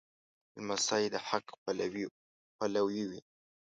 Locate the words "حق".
1.27-1.45